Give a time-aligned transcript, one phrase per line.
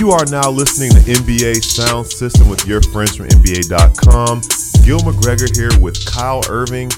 [0.00, 4.40] You are now listening to NBA Sound System with your friends from NBA.com.
[4.82, 6.90] Gil McGregor here with Kyle Irving.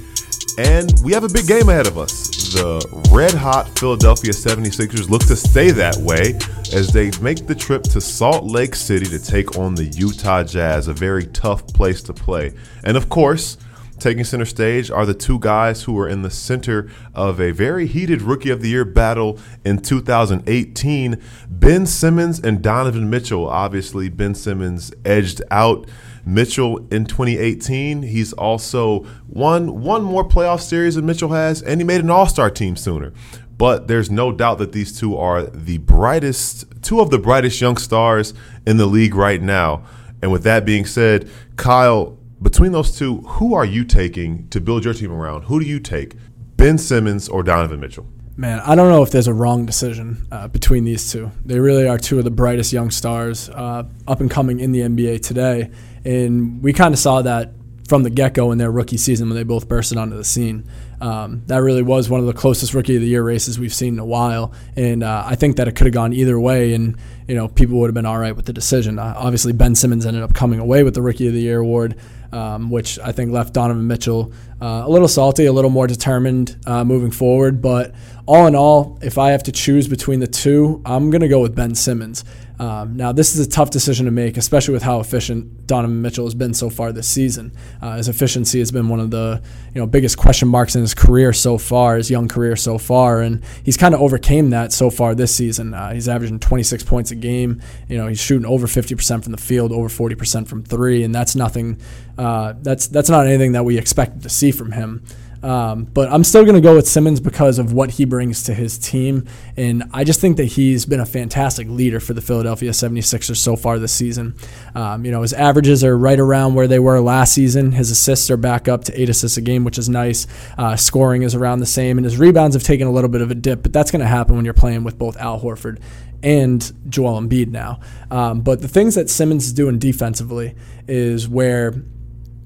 [0.57, 2.29] And we have a big game ahead of us.
[2.55, 2.79] The
[3.11, 6.39] red hot Philadelphia 76ers look to stay that way
[6.73, 10.87] as they make the trip to Salt Lake City to take on the Utah Jazz,
[10.87, 12.53] a very tough place to play.
[12.85, 13.59] And of course,
[14.03, 17.87] taking center stage are the two guys who were in the center of a very
[17.87, 23.49] heated Rookie of the Year battle in 2018 Ben Simmons and Donovan Mitchell.
[23.49, 25.89] Obviously, Ben Simmons edged out
[26.27, 28.03] Mitchell in 2018.
[28.03, 32.27] He's also won one more playoff series than Mitchell has, and he made an All
[32.27, 33.13] Star team sooner.
[33.57, 37.77] But there's no doubt that these two are the brightest, two of the brightest young
[37.77, 38.35] stars
[38.67, 39.85] in the league right now.
[40.21, 44.85] And with that being said, Kyle, between those two, who are you taking to build
[44.85, 45.45] your team around?
[45.45, 46.17] Who do you take,
[46.57, 48.07] Ben Simmons or Donovan Mitchell?
[48.37, 51.31] Man, I don't know if there's a wrong decision uh, between these two.
[51.45, 54.81] They really are two of the brightest young stars uh, up and coming in the
[54.81, 55.71] NBA today.
[56.05, 57.53] And we kind of saw that
[57.89, 60.67] from the get go in their rookie season when they both bursted onto the scene.
[61.03, 63.95] Um, that really was one of the closest rookie of the year races we've seen
[63.95, 66.97] in a while, and uh, I think that it could have gone either way, and
[67.27, 69.01] you know people would have been all right with the decision.
[69.01, 71.99] Uh, obviously, Ben Simmons ended up coming away with the rookie of the year award,
[72.33, 76.57] um, which I think left Donovan Mitchell uh, a little salty, a little more determined
[76.67, 77.61] uh, moving forward.
[77.61, 77.95] But
[78.27, 81.41] all in all, if I have to choose between the two, I'm going to go
[81.41, 82.25] with Ben Simmons.
[82.59, 86.25] Um, now, this is a tough decision to make, especially with how efficient Donovan Mitchell
[86.25, 87.53] has been so far this season.
[87.81, 89.43] Uh, his efficiency has been one of the
[89.75, 93.21] you know biggest question marks in his career so far, his young career so far,
[93.21, 95.75] and he's kind of overcame that so far this season.
[95.75, 97.61] Uh, he's averaging 26 points a game.
[97.89, 101.35] You know, he's shooting over 50% from the field, over 40% from three, and that's
[101.35, 101.81] nothing.
[102.19, 105.03] Uh, that's that's not anything that we expected to see from him.
[105.43, 108.55] Um, but I'm still going to go with Simmons because of what he brings to
[108.55, 109.27] his team.
[109.57, 113.57] And I just think that he's been a fantastic leader for the Philadelphia 76ers so
[113.57, 114.35] far this season.
[114.75, 117.73] Um, you know, his averages are right around where they were last season.
[117.73, 120.27] His assists are back up to eight assists a game, which is nice.
[120.57, 121.99] Uh, scoring is around the same.
[121.99, 124.07] And his rebounds have taken a little bit of a dip, but that's going to
[124.07, 125.81] happen when you're playing with both Al Horford
[126.23, 127.81] and Joel Embiid now.
[128.11, 130.55] Um, but the things that Simmons is doing defensively
[130.87, 131.75] is where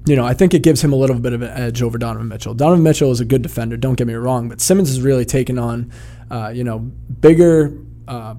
[0.07, 2.27] you know, I think it gives him a little bit of an edge over Donovan
[2.27, 2.53] Mitchell.
[2.53, 5.59] Donovan Mitchell is a good defender, don't get me wrong, but Simmons has really taken
[5.59, 5.91] on,
[6.31, 8.35] uh, you know, bigger uh,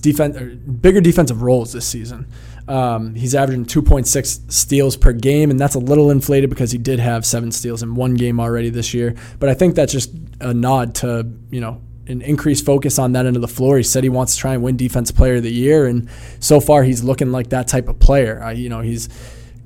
[0.00, 2.26] defense, bigger defensive roles this season.
[2.68, 6.98] Um, he's averaging 2.6 steals per game, and that's a little inflated because he did
[6.98, 9.14] have seven steals in one game already this year.
[9.38, 13.26] But I think that's just a nod to you know an increased focus on that
[13.26, 13.76] end of the floor.
[13.76, 16.08] He said he wants to try and win Defensive Player of the Year, and
[16.40, 18.42] so far he's looking like that type of player.
[18.42, 19.08] Uh, you know, he's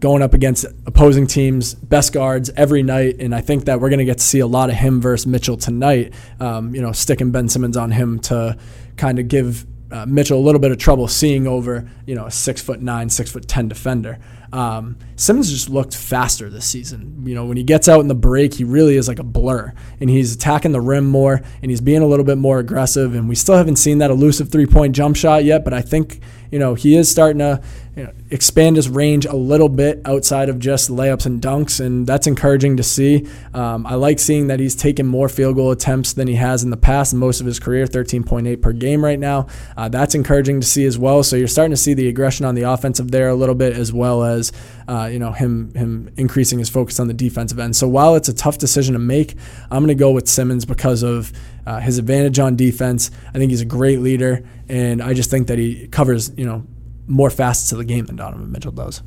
[0.01, 3.99] going up against opposing teams, best guards every night, and I think that we're going
[3.99, 6.15] to get to see a lot of him versus Mitchell tonight.
[6.41, 8.57] Um, you know, sticking Ben Simmons on him to
[8.97, 12.31] kind of give uh, Mitchell a little bit of trouble seeing over you know a
[12.31, 14.19] six foot nine, six foot ten defender.
[14.53, 17.23] Um, Simmons just looked faster this season.
[17.27, 19.73] You know, when he gets out in the break, he really is like a blur,
[20.01, 23.15] and he's attacking the rim more, and he's being a little bit more aggressive.
[23.15, 26.21] And we still haven't seen that elusive three point jump shot yet, but I think
[26.51, 27.63] you know he is starting to
[27.99, 32.07] you know, expand his range a little bit outside of just layups and dunks, and
[32.07, 33.27] that's encouraging to see.
[33.53, 36.71] Um, I like seeing that he's taken more field goal attempts than he has in
[36.71, 39.49] the past most of his career, 13.8 per game right now.
[39.77, 41.25] Uh, that's encouraging to see as well.
[41.25, 43.93] So you're starting to see the aggression on the offensive there a little bit, as
[43.93, 44.53] well as
[44.87, 47.75] uh, you know him him increasing his focus on the defensive end.
[47.75, 49.35] So while it's a tough decision to make,
[49.73, 51.33] I'm going to go with Simmons because of
[51.69, 53.11] uh, his advantage on defense.
[53.29, 56.67] I think he's a great leader, and I just think that he covers you know
[57.07, 59.03] more facets of the game than Donovan Mitchell does.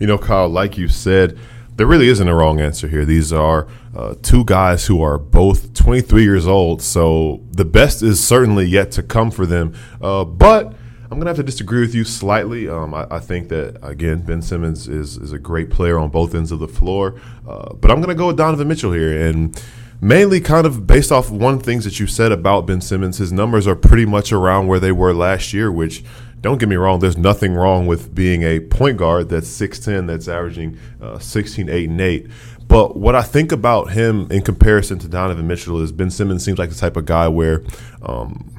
[0.00, 1.38] You know, Kyle, like you said,
[1.76, 3.04] there really isn't a wrong answer here.
[3.04, 8.22] These are uh, two guys who are both 23 years old, so the best is
[8.22, 9.72] certainly yet to come for them.
[10.02, 12.68] Uh, but I'm gonna have to disagree with you slightly.
[12.68, 16.34] Um, I, I, think that again, Ben Simmons is is a great player on both
[16.34, 19.56] ends of the floor, uh, but I'm gonna go with Donovan Mitchell here, and
[20.00, 23.18] mainly kind of based off one things that you said about Ben Simmons.
[23.18, 26.02] His numbers are pretty much around where they were last year, which
[26.40, 30.26] don't get me wrong, there's nothing wrong with being a point guard that's 6'10, that's
[30.26, 32.26] averaging uh, 16, 8, and 8.
[32.66, 36.58] But what I think about him in comparison to Donovan Mitchell is Ben Simmons seems
[36.58, 37.62] like the type of guy where
[38.02, 38.54] um,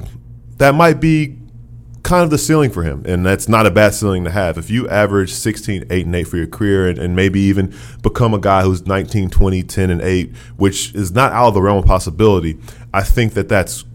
[0.57, 1.37] that might be
[2.03, 3.03] kind of the ceiling for him.
[3.05, 4.57] And that's not a bad ceiling to have.
[4.57, 8.33] If you average 16, 8, and 8 for your career and, and maybe even become
[8.33, 11.77] a guy who's 19, 20, 10, and 8, which is not out of the realm
[11.77, 12.57] of possibility,
[12.93, 13.85] I think that that's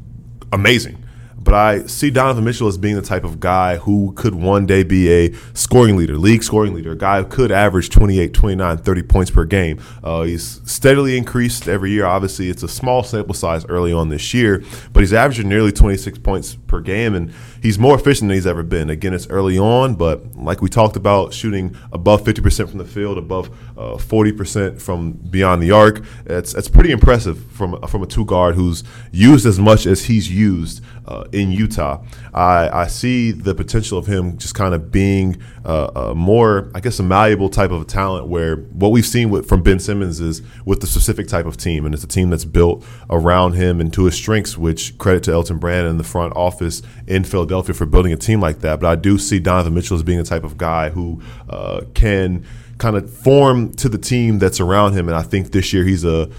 [0.53, 1.06] amazing.
[1.47, 4.83] But I see Donovan Mitchell as being the type of guy who could one day
[4.83, 9.03] be a scoring leader, league scoring leader, a guy who could average 28, 29, 30
[9.05, 9.81] points per game.
[10.03, 12.05] Uh, he's steadily increased every year.
[12.05, 16.19] Obviously, it's a small sample size early on this year, but he's averaging nearly 26
[16.19, 17.33] points per game, and
[17.63, 18.91] he's more efficient than he's ever been.
[18.91, 23.19] Again, it's early on, but like we talked about, shooting above 50% from the field,
[23.19, 26.03] above uh, 40% from beyond the arc.
[26.25, 28.83] It's, it's pretty impressive from, from a two guard who's
[29.13, 32.03] used as much as he's used uh, in Utah.
[32.35, 36.81] I, I see the potential of him just kind of being uh, a more, I
[36.81, 40.21] guess, a malleable type of a talent where what we've seen with, from Ben Simmons
[40.21, 41.85] is with the specific type of team.
[41.87, 45.33] And it's a team that's built around him and to his strengths, which credit to
[45.33, 48.81] Elton Brand and the front office in Philadelphia for building a team like that.
[48.81, 52.45] But I do see Donovan Mitchell as being the type of guy who uh, can
[52.79, 55.09] kind of form to the team that's around him.
[55.09, 56.31] And I think this year he's a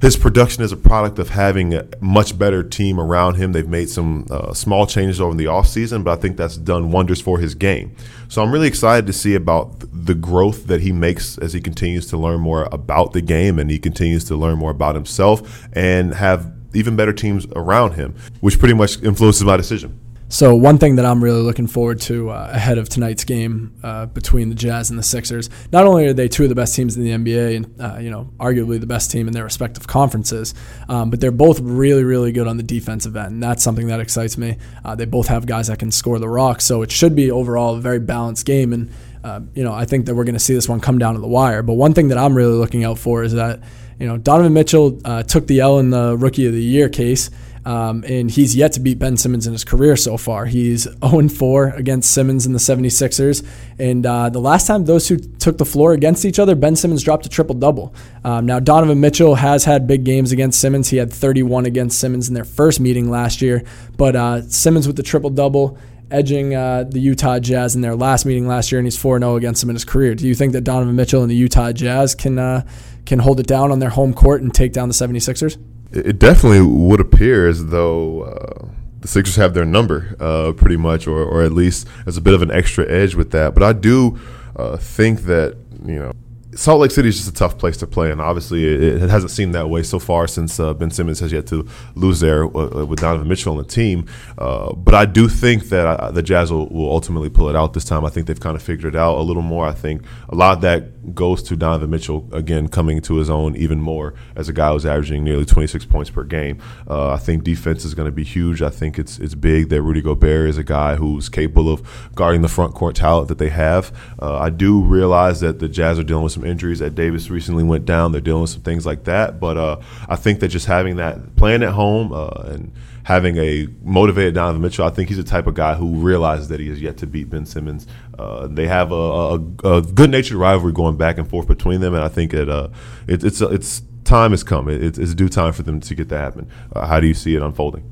[0.00, 3.52] his production is a product of having a much better team around him.
[3.52, 7.20] They've made some uh, small changes over the offseason, but I think that's done wonders
[7.20, 7.94] for his game.
[8.28, 12.06] So I'm really excited to see about the growth that he makes as he continues
[12.08, 16.14] to learn more about the game and he continues to learn more about himself and
[16.14, 20.00] have even better teams around him, which pretty much influences my decision.
[20.34, 24.06] So one thing that I'm really looking forward to uh, ahead of tonight's game uh,
[24.06, 26.96] between the Jazz and the Sixers, not only are they two of the best teams
[26.96, 30.52] in the NBA and uh, you know arguably the best team in their respective conferences,
[30.88, 33.34] um, but they're both really really good on the defensive end.
[33.34, 34.56] And that's something that excites me.
[34.84, 37.76] Uh, they both have guys that can score the rock, so it should be overall
[37.76, 38.72] a very balanced game.
[38.72, 38.90] And
[39.22, 41.20] uh, you know I think that we're going to see this one come down to
[41.20, 41.62] the wire.
[41.62, 43.60] But one thing that I'm really looking out for is that
[44.00, 47.30] you know Donovan Mitchell uh, took the L in the Rookie of the Year case.
[47.64, 50.46] Um, and he's yet to beat Ben Simmons in his career so far.
[50.46, 53.46] He's 0 4 against Simmons in the 76ers.
[53.78, 57.02] And uh, the last time those two took the floor against each other, Ben Simmons
[57.02, 57.94] dropped a triple double.
[58.22, 60.88] Um, now, Donovan Mitchell has had big games against Simmons.
[60.88, 63.64] He had 31 against Simmons in their first meeting last year.
[63.96, 65.78] But uh, Simmons with the triple double
[66.10, 69.36] edging uh, the Utah Jazz in their last meeting last year, and he's 4 0
[69.36, 70.14] against them in his career.
[70.14, 72.66] Do you think that Donovan Mitchell and the Utah Jazz can, uh,
[73.06, 75.58] can hold it down on their home court and take down the 76ers?
[75.92, 78.68] It definitely would appear as though uh,
[79.00, 82.34] the Sixers have their number, uh, pretty much, or, or at least as a bit
[82.34, 83.54] of an extra edge with that.
[83.54, 84.18] But I do
[84.56, 86.12] uh, think that, you know,
[86.56, 89.30] Salt Lake City is just a tough place to play, and obviously it, it hasn't
[89.30, 92.84] seemed that way so far since uh, Ben Simmons has yet to lose there uh,
[92.84, 94.06] with Donovan Mitchell on the team.
[94.38, 97.72] Uh, but I do think that uh, the Jazz will, will, ultimately pull it out
[97.72, 98.04] this time.
[98.04, 99.66] I think they've kind of figured it out a little more.
[99.66, 103.56] I think a lot of that goes to Donovan Mitchell again coming to his own
[103.56, 106.62] even more as a guy who's averaging nearly 26 points per game.
[106.88, 108.62] Uh, I think defense is going to be huge.
[108.62, 112.42] I think it's it's big that Rudy Gobert is a guy who's capable of guarding
[112.42, 113.92] the front court talent that they have.
[114.20, 116.82] Uh, I do realize that the Jazz are dealing with some injuries.
[116.82, 118.12] Ed Davis recently went down.
[118.12, 119.40] They're dealing with some things like that.
[119.40, 122.72] But uh, I think that just having that playing at home uh, and
[123.04, 126.60] having a motivated Donovan Mitchell, I think he's the type of guy who realizes that
[126.60, 127.86] he has yet to beat Ben Simmons.
[128.18, 131.94] Uh, they have a, a, a good natured rivalry going back and forth between them,
[131.94, 132.68] and I think it, uh,
[133.06, 134.68] it it's it's time has come.
[134.68, 136.48] It, it's due time for them to get that happen.
[136.74, 137.90] Uh, how do you see it unfolding?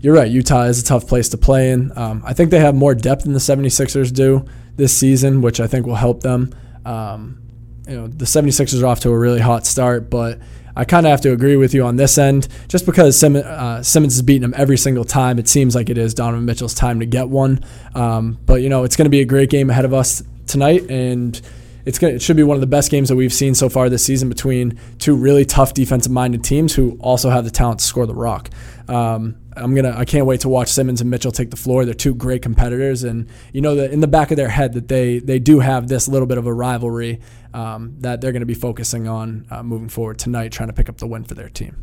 [0.00, 0.30] You're right.
[0.30, 1.96] Utah is a tough place to play in.
[1.96, 4.44] Um, I think they have more depth than the 76ers do
[4.76, 6.54] this season, which I think will help them.
[6.84, 7.42] Um,
[7.88, 10.38] you know, the 76ers are off to a really hot start, but
[10.74, 12.48] I kind of have to agree with you on this end.
[12.68, 15.96] Just because Sim, uh, Simmons is beating him every single time, it seems like it
[15.96, 17.64] is Donovan Mitchell's time to get one.
[17.94, 20.90] Um, but, you know, it's going to be a great game ahead of us tonight,
[20.90, 21.40] and
[21.86, 23.88] it's gonna, it should be one of the best games that we've seen so far
[23.88, 27.86] this season between two really tough defensive minded teams who also have the talent to
[27.86, 28.50] score the rock.
[28.88, 29.94] Um, I'm gonna.
[29.96, 31.84] I can't wait to watch Simmons and Mitchell take the floor.
[31.84, 34.88] They're two great competitors, and you know that in the back of their head that
[34.88, 37.20] they they do have this little bit of a rivalry
[37.54, 40.88] um, that they're going to be focusing on uh, moving forward tonight, trying to pick
[40.88, 41.76] up the win for their team.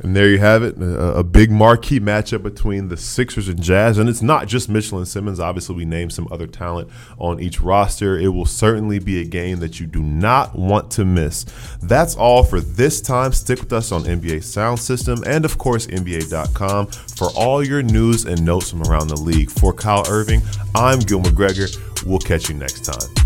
[0.00, 3.98] And there you have it, a, a, big marquee matchup between the Sixers and Jazz.
[3.98, 5.38] And it's not just Mitchell and Simmons.
[5.38, 8.18] Obviously, we named some other talent on each roster.
[8.18, 11.44] It will certainly be a game that you do not want to miss.
[11.82, 13.32] That's all for this time.
[13.32, 18.24] Stick with us on NBA Sound System and, of course, NBA.com for all your news
[18.24, 19.50] and notes from around the league.
[19.50, 20.42] For Kyle Irving,
[20.74, 21.70] I'm Gil McGregor.
[22.04, 23.21] We'll catch you next time.